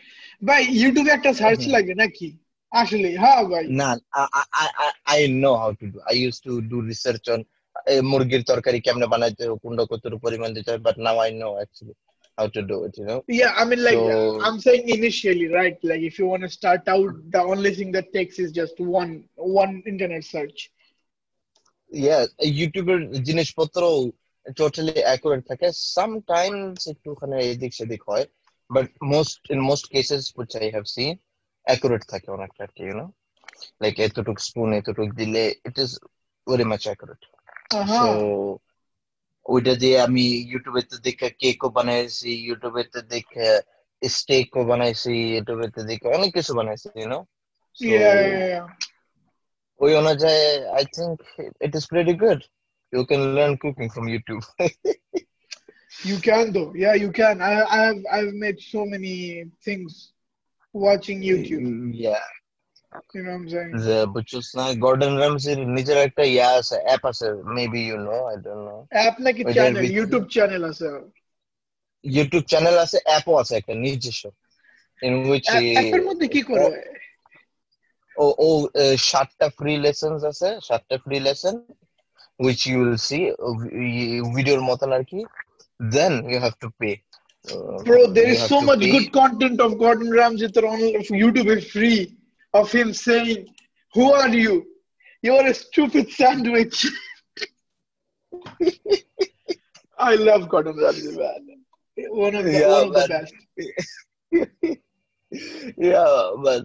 [0.48, 2.28] ভাই ইউটিউবে একটা সার্চ লাগে নাকি
[2.72, 3.90] আসলে হ্যাঁ ভাই না
[5.42, 7.40] know how to do I used to do research on
[7.92, 11.52] eh, মুরগির তরকারি কেমনে বানাইতে হবে কোনটা কতটুকু পরিমাণ দিতে হবে but now I know
[11.64, 11.96] actually
[12.38, 15.78] how to do it you know Yeah, I mean, like So- I'm saying initially, right?
[15.90, 19.12] Like if you want to start out, the only thing that takes is just one
[19.62, 20.60] one internet search.
[21.92, 22.24] Yeah
[22.60, 23.82] ইউটিউবের জিনিসপত্র
[24.58, 28.26] totally accurate থাকে। Sometimes একটুখানি এদিক সেদিক হয়
[28.70, 31.14] but most in most cases which I have seen
[31.68, 33.06] accurate থাকে অনেকটা আর কি ইউ নো
[33.82, 35.92] লাইক এতটুক স্পুন এতটুক দিলে it is
[36.48, 37.22] very much accurate.
[37.96, 38.08] So
[39.46, 43.48] ওইটা দিয়ে আমি ইউটিউবে তো দেখে কেকও বানাইছি ইউটিউবে তো দেখে
[44.02, 47.20] স্টেকও বানাইছি ইউটিউবে তো দেখে অনেক কিছু বানাইছি ইউ
[49.81, 50.43] ওই অনুযায়ী
[50.77, 51.17] I think
[51.65, 52.41] it is pretty good
[52.93, 54.43] you can learn cooking from YouTube
[56.11, 56.71] You can though.
[56.75, 57.37] Yeah, you can.
[57.41, 59.17] I, I have I've made so many
[59.67, 59.91] things
[60.75, 61.65] watching YouTube.
[62.01, 62.19] Yeah
[63.15, 63.73] You know what I'm saying?
[63.85, 67.27] যে বুঝছস না Gordon রামসির নিজের একটা ইয়া আছে app আছে
[67.57, 68.77] maybe you know I don't know
[69.07, 70.89] App naki ওইটার channel, ভিতরে- YouTube channel আছে।
[72.05, 74.23] ইউটিউব চ্যানেল আছে অ্যাপও আছে একটা নিজস্ব
[75.03, 76.65] ইন উইচ App- app এর মধ্যে কি করে?
[78.19, 78.49] ও ও
[78.83, 81.55] আহ, সাতটা ফ্রি লেসনস আছে সাতটা free lesson
[82.45, 83.23] which you will see
[84.37, 85.21] ভিডিওর মতন আর কি
[85.97, 86.95] then you have to pay
[87.45, 88.91] Uh, Bro, there you is have so to much pay.
[88.95, 90.79] good content of Gordon Ramsay that on
[91.23, 91.99] YouTube is free
[92.55, 93.39] of him saying,
[93.95, 94.55] "Who are you?
[95.27, 96.77] You're a stupid sandwich."
[100.11, 101.43] I love Gordon Ramsay, man.
[102.27, 103.13] One of the, Yeah, one of the man.
[103.15, 103.35] best.
[105.91, 106.15] yeah
[106.47, 106.63] but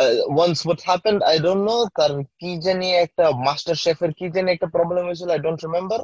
[0.00, 0.14] uh,
[0.44, 4.68] once what happened i don't know তার কি জানি একটা master শেফের কি জানি একটা
[4.76, 5.98] problem হয়েছিল i don't remember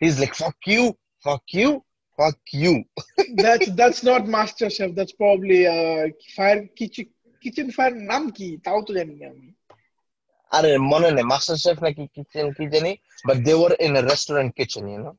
[0.00, 0.84] he's like fuck you
[1.24, 1.70] fuck you
[2.18, 2.74] fuck you
[3.36, 4.90] That's that's not Master Chef.
[4.94, 6.02] That's probably uh,
[6.36, 7.06] Fire Kitchen
[7.42, 9.48] Kitchen Fire নাম কি তাও তো জানি না আমি
[10.52, 12.92] আরে মনে নেই মাস্টার শেফ নাকি কিচেন কি জানি
[13.28, 15.14] but they were in a restaurant kitchen you know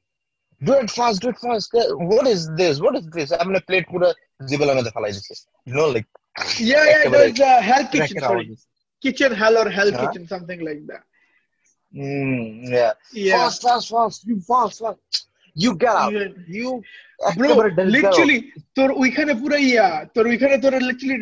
[0.62, 1.70] do it fast do it fast
[2.12, 4.08] what is this what is this আমি প্লেট পুরো
[4.50, 5.34] জিবেলার মধ্যে ফেলাই দিছে
[5.68, 6.10] you know like
[6.72, 8.46] Yeah, yeah, একেবারে there's a Hell Kitchen, crack it sorry.
[8.52, 8.62] out.
[9.04, 10.00] Kitchen Hell or Hell Huh?
[10.02, 11.04] Kitchen, something like that.
[11.94, 12.94] Mm, yeah.
[13.14, 13.34] Yeah.
[13.38, 14.20] Fast, fast, fast.
[14.30, 15.00] You fast, fast.
[15.56, 16.14] You get out.
[16.14, 16.30] Yeah.
[16.58, 16.70] You.
[17.40, 18.40] Bro, একেবারে delete করো। literally,
[18.78, 21.18] তোর ওইখানে পুরো ইয়া তোর ওইখানে তোর literally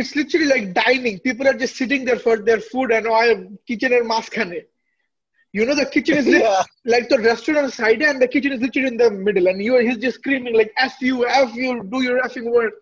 [0.00, 1.14] it's literally like dining.
[1.26, 3.26] People are just sitting there for their food and I
[3.68, 4.58] kitchen এর মাঝখানে.
[5.56, 6.62] You know the kitchen is lit- Yeah.
[6.92, 10.00] like the restaurant side and the kitchen is literally in the middle and you he's
[10.04, 12.74] just screaming like F you, F you, do your effing work.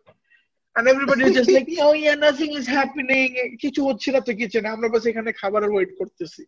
[0.77, 3.31] And everybody is just like, oh yeah, nothing is happening.
[3.63, 6.43] কিছু হচ্ছে না তো কিচেনে আমরা বাস এখানে খাবারের wait করতেছি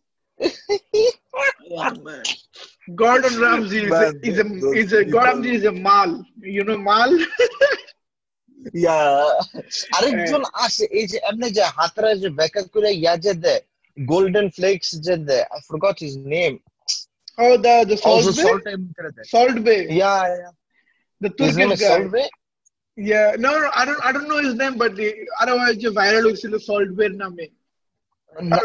[3.01, 6.11] Gordon Ramsay is a, Man, is a, those is a Gordon Ramsay is a mal.
[6.57, 7.11] You know mal?
[8.85, 9.19] Yeah.
[9.97, 13.61] আরেকজন আসে এই যে এমনি যে হাতরা যে বেকা করে ইয়া যে দেয়
[14.04, 15.30] Golden Flakes did.
[15.30, 16.60] I forgot his name.
[17.38, 18.42] Oh, the the Salt also, Bay.
[18.42, 18.62] Salt,
[19.24, 19.86] Salt Bay.
[19.90, 20.50] Yeah, yeah.
[21.20, 21.88] The Turkish his name is guy.
[21.88, 22.28] Salt Bay.
[22.96, 26.30] Yeah, no, no, I don't, I don't know his name, but the, otherwise, the viral
[26.32, 27.36] is the Salt Bay name.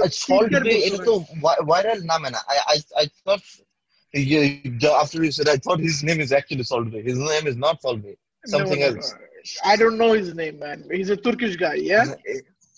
[0.10, 2.36] Salt Bay into so viral name.
[2.48, 3.42] I, I, I thought.
[4.14, 7.02] Yeah, after you said, I thought his name is actually Salt Bay.
[7.02, 8.18] His name is not Salt Bay.
[8.46, 9.16] Something no, no, else.
[9.64, 10.86] I don't know his name, man.
[10.92, 12.16] He's a Turkish guy, yeah?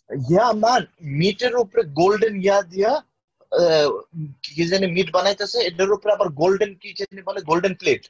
[0.09, 0.81] ইয়া মান
[1.19, 2.91] মিটের উপরে golden ইয়া দিয়া
[4.45, 8.03] কি জানি meet বানাইতেছে এটার উপরে আবার golden কি জানি বলে গোল্ডেন প্লেট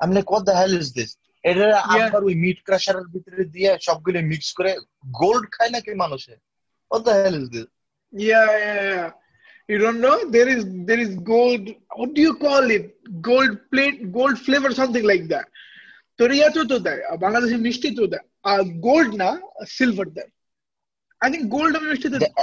[0.00, 1.10] আমি like what the hell is this
[1.44, 4.70] এটা আবার ওই মিট ক্রাশারের ভিতরে দিয়ে সবগুলো মিক্স করে
[5.20, 6.32] গোল্ড খায় নাকি মানুষে
[6.90, 7.66] what the hell is this
[8.12, 9.06] yeah, yeah.
[9.68, 10.16] You don't know?
[10.28, 11.64] There is there is gold.
[11.92, 12.84] What do you call it?
[13.22, 15.46] Gold plate, gold flavor, something like that.
[16.18, 19.30] তোর ইয়া তো তো দেয় আহ, বাংলাদেশে মিষ্টি তো দেয় আর গোল্ড না
[19.76, 20.30] সিলভার দেয়
[21.23, 22.33] আই থিঙ্ক গোল্ড আমি মিষ্টি The-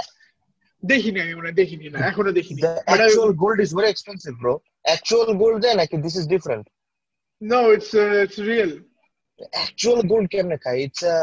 [0.83, 3.91] দেখিনি আমি মনে হয় দেখিনি না এখনো দেখিনি The But I- actual gold is very
[3.95, 4.55] expensive, bro.
[4.97, 6.65] Actual gold দেয় নাকি this is different.
[7.41, 8.73] no it's uh, it's real
[9.67, 10.79] Actual gold কেমনে খায়?
[10.87, 11.17] It's a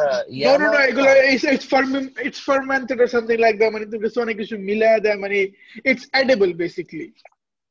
[0.46, 4.08] no no no এগুলো it's it's ferment it's fermented or something like that মানে তুমি
[4.26, 5.38] অনেক কিছু মিলায় দেয় মানে
[5.90, 7.08] it's edible basically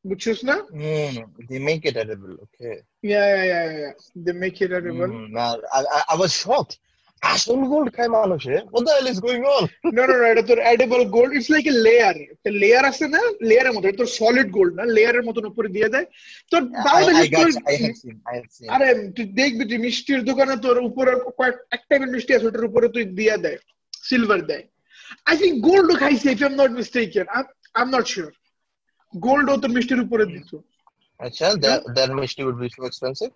[0.05, 1.17] বুঝছিস না Hmm,
[1.49, 2.35] they make it edible.
[2.47, 2.75] Okay.
[3.13, 3.93] yeah yeah yeah yeah
[4.25, 6.75] they make it edible Hmm, nah, I, I, I was shocked.
[7.32, 9.64] আসল গোল্ড খায় মানুষে। What the hell is going on?
[9.98, 13.22] No no no এটা তোর edible gold it's like a layer একটা layer আছে না?
[13.50, 14.84] লেয়ারের মতো তোর সলিড গোল্ড না?
[14.98, 16.08] লেয়ারের মতন উপরে দিয়ে দেয়।
[16.52, 16.62] তোর.
[18.76, 22.88] আরে তুই দেখবি তুই মিষ্টির দোকানে তোর উপরে কয়েক এক টাইপের মিষ্টি আছে ওটার উপরে
[22.96, 23.60] তুই দিয়ে দেয়
[24.08, 24.64] সিলভার দেয়।
[25.30, 27.42] আই থিঙ্ক গোল্ডও খাইছে if I'm not mistaken I
[27.84, 28.32] am not sure
[29.14, 30.52] গোল্ডও তোর মিষ্টির উপরে দিত।
[31.20, 31.46] আচ্ছা
[31.98, 33.34] that মিষ্টি would be so expensive?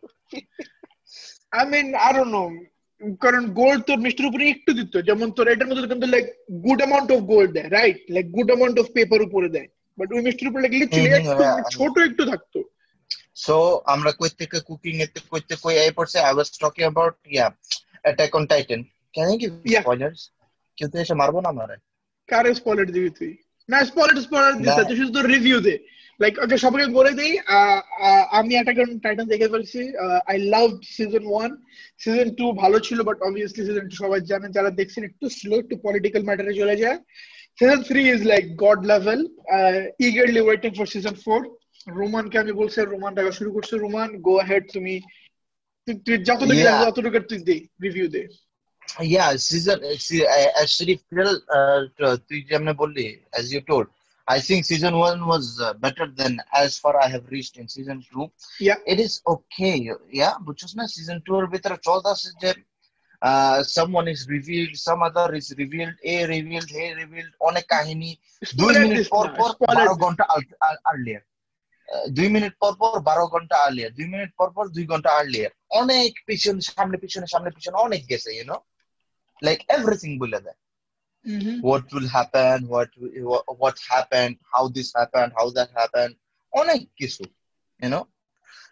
[1.57, 2.43] I mean I don't know
[3.21, 6.25] কারণ গোল্ড তোর মিষ্টির উপরে একটু দিত যেমন তোর এটার মধ্যে কিন্তু like
[6.65, 10.21] good amount of gold দেয় right like good amount of paper উপরে দেয় বাট ওই
[10.21, 11.43] মিষ্টির উপরে লাইক লিটারালি Mhm, একটু
[11.77, 12.59] ছোট একটু থাকতো
[13.35, 13.55] সো
[13.93, 14.93] আমরা কই থেকে কুকিং
[15.31, 17.51] কইতে কই এই পড়ছে I was talking about yeah
[18.05, 18.81] Attack on Titan.
[19.13, 19.83] Can I give Yeah.
[19.83, 20.21] spoilers?
[20.77, 21.75] কেউ তো এসে মারবো না আমারে
[22.29, 23.31] কারে স্পয়লার দিবি তুই
[23.69, 25.75] না স্পয়লার স্পয়লার না। তুই শুধু রিভিউ দে
[26.19, 27.33] লাইক ওকে সবাইকে বলে দেই
[28.31, 29.81] আমি অ্যাটাক অন টাইটান দেখে ফেলছি।
[30.27, 31.51] I love season one
[31.97, 35.75] season two ভালো ছিল বাট অবভিয়াসলি সিজন টু সবাই জানেন যারা দেখছেন একটু স্লো একটু
[35.77, 36.97] পলিটিক্যাল ম্যাটারে চলে যায়।
[37.59, 39.19] Season three is like god level
[39.99, 41.41] eagerly waiting for season four
[41.87, 44.99] রোমানকে আমি বলছি রোমান দেখা শুরু করছে। রোমান গো হেড তুমি
[45.87, 46.17] তুই- তুই
[46.85, 48.27] যতটুকু তুই দে রিভিউ দে।
[51.11, 53.05] Feel uh, to- তুই যেমনে বললি
[53.39, 53.87] as you told
[54.28, 57.98] I think season one was uh, better than as far I have reached in season
[58.10, 58.24] two.
[58.60, 58.78] Yeah.
[58.86, 59.76] It is okay.
[60.20, 62.50] Yeah, বুঝছস না season two এর ভিতরে চলতেছে যে
[63.22, 68.10] uh, someone is revealed, some other is revealed, A revealed, A revealed, অনেক কাহিনী
[68.60, 70.24] দুই Spoiler minute this পর না, পর spoiler বারো দিস। ঘন্টা
[70.90, 71.22] আর্লিয়ার
[72.16, 76.10] দুই মিনিট পর পর বারো ঘন্টা আর্লিয়ার দুই মিনিট পর পর দুই ঘন্টা আর্লিয়ার অনেক
[76.28, 78.56] পিছনে সামনে পিছনে সামনে পিছনে অনেক গেছে ইউনো
[79.42, 80.58] লাইক এভরিথিং বলে দেয়
[81.25, 81.61] Mhm.
[81.61, 82.89] what will happen what
[83.61, 86.13] what, happened how this happened how that happened
[86.53, 87.23] অনেক কিছু
[87.79, 88.05] you know?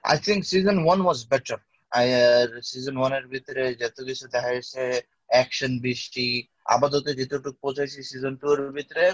[0.04, 1.58] I think season one was better.
[1.92, 4.84] I, uh, season one এর ভিতরে যত কিছু দেখা যাচ্ছে
[5.30, 6.28] অ্যাকশন বেশি
[6.76, 9.06] আপাতত যেতটুকু পৌঁছাইছি সিজন টু এর ভিতরে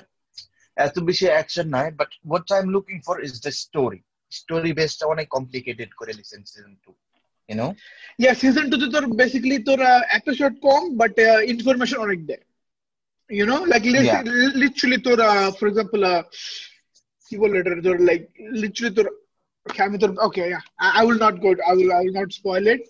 [0.78, 4.00] এত বেশি অ্যাকশন নাই but what I am looking for is the story
[4.32, 6.91] story বেসটা অনেক কমপ্লিকেটেড করে দিয়েছেন season two
[7.50, 7.67] you know
[8.22, 9.80] yeah season two তে তোর বেসিক্যালি তোর
[10.20, 11.13] এপিসোড কম বাট
[11.54, 12.44] ইনফরমেশন অনেক দেয়।
[13.31, 14.23] You know like Yeah.
[14.62, 15.19] Literally তোর
[15.57, 16.03] ফর এক্সাম্পল
[17.33, 18.23] কি বলে এটা তোর লাইক
[18.62, 19.07] লিটারালি তোর
[19.67, 20.43] okay, আমি তোর okay
[20.89, 22.83] I will not go I will I will not spoil it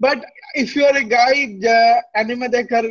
[0.00, 0.18] but
[0.62, 1.76] if you are a guy যা
[2.14, 2.86] অ্যানিমে দেখার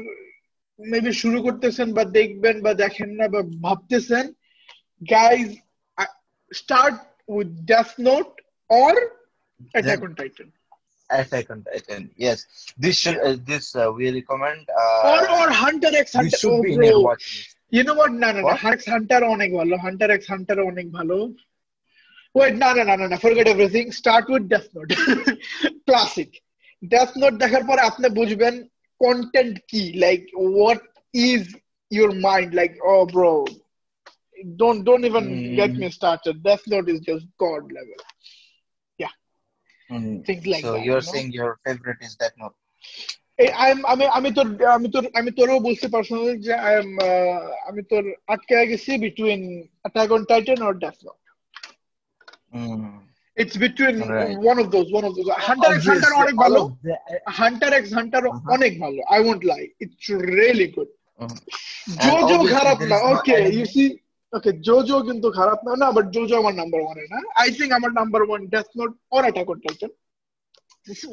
[0.80, 4.26] মেবি শুরু করতেছেন বা দেখবেন বা দেখেন না বা ভাবতেছেন
[5.02, 5.50] guys
[6.52, 6.96] start
[7.30, 8.30] with Death Note
[8.70, 8.96] or
[9.74, 10.53] Attack on Titan Attack
[11.12, 12.10] on Titan.
[12.16, 12.46] Yes,
[12.78, 14.62] this should uh, this uh, we recommend.
[15.04, 16.38] or Uh, or Hunter x you Hunter.
[16.38, 16.88] should Oh, be in bro.
[16.90, 17.56] your watch list.
[17.72, 18.12] You know what?
[18.24, 18.60] না না না What?
[18.66, 21.18] Hunter x Hunter অনেক ভালো Hunter x Hunter অনেক ভালো
[22.38, 23.88] Wait, না না না না না forget everything.
[24.02, 24.92] Start with Death Note.
[25.90, 26.30] Classic.
[26.94, 28.56] Death Note দেখার পরে আপনি বুঝবেন
[29.04, 30.26] content কি like
[30.60, 30.80] what
[31.32, 31.42] is
[31.98, 33.34] your mind like oh bro
[34.62, 35.26] don't don't even
[35.60, 35.80] get Mm.
[35.82, 36.36] me started.
[36.50, 38.00] Death Note is just god level.
[39.90, 40.26] Mm.
[40.26, 40.86] Things like so that.
[40.86, 41.12] you're you know?
[41.14, 42.56] saying your favorite is Death Note.
[43.40, 46.90] এই I'm আমি আমি তোর আমি তোর আমি তোরও বলছি personally যে আই এম
[47.70, 49.42] আমি তোর আটকে গেছি between
[49.84, 51.18] Attack on Titan or Death Note
[52.54, 52.84] Mm.
[53.38, 54.36] It's between Right.
[54.44, 57.02] One of those one of those Hunter X Hunter Obviously, অনেক all ভালো of the-
[57.40, 58.54] Hunter X Hunter Uh-huh.
[58.56, 60.06] অনেক ভালো I won't lie it's
[60.38, 61.38] really good Mhm.
[62.04, 63.84] JoJo obviously খারাপ there না is no okay anime- you see
[64.34, 67.92] okay JoJo কিন্তু খারাপ না না বাট জোজো আমার নাম্বার ওয়ানে না আই থিঙ্ক আমার
[68.00, 69.92] number one Death Note or Attack on Titan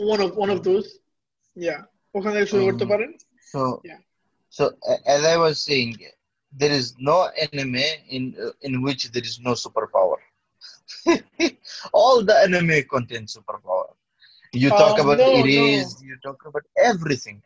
[0.07, 0.85] one of one of those
[1.57, 1.77] yeah
[2.15, 2.93] ওখানে থেকে শুরু করতে Mhm.
[2.93, 3.11] পারেন
[3.53, 4.01] So, Yeah.
[4.57, 5.93] so a- as I was saying,
[6.53, 10.19] there is no anime in uh, in which there is no superpower.
[11.93, 13.89] All the anime contain superpower.
[14.55, 17.39] You talk Uh, about no, erase, you talk about everything.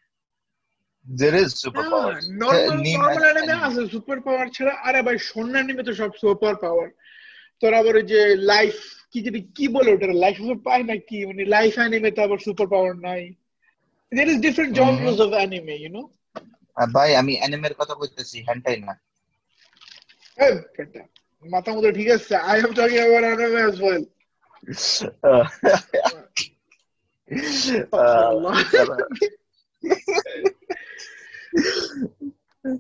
[1.06, 2.24] There is superpowers.
[2.44, 6.56] Normal Name normal anime আছে super power ছাড়া আরে ভাই সৈন্য anime তো সব super
[6.56, 6.90] power
[7.62, 8.76] তোর আবার যে লাইফ
[9.12, 12.68] কি যদি কি বলে ওটা লাইফ পায় না কি মানে লাইফ অ্যানিমে তো আবার সুপার
[12.68, 13.24] পাওয়ার নাই।
[14.12, 16.06] There is different genres of anime you know?
[16.78, 18.94] আহ, ভাই আমি অ্যানিমের কথা বলতেছি হ্যান্টাই না।
[21.46, 24.04] মাথা মতো ঠিক আছে I am talking about well
[25.24, 25.46] ah,
[27.94, 28.54] ah, Allah.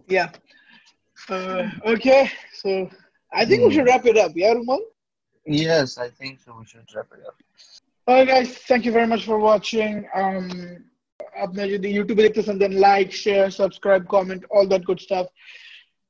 [0.08, 0.30] yeah
[1.28, 2.90] uh, okay so
[3.32, 4.80] I think we should wrap it up yeah Rumal
[5.46, 6.56] yes, I think so.
[6.58, 7.36] We should wrap it up.
[8.08, 9.94] Alright guys, thank you very much for watching.
[10.14, 10.46] Um,
[11.44, 15.26] আপনি যদি ইউটিউবে দেখতেছেন then like share subscribe comment all that good stuff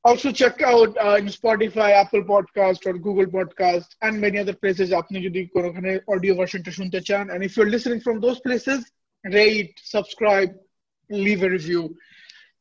[0.05, 4.88] Also check out uh, in Spotify, Apple Podcast or Google Podcast and many other places
[5.01, 8.80] আপনি যদি কোনোখানে audio ভার্সনটা শুনতে চান and if you're listening from those places
[9.24, 10.51] rate, subscribe,
[11.11, 11.82] leave a review.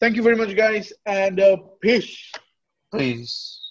[0.01, 2.31] Thank you very much, guys, and uh, peace.
[2.93, 3.64] Please.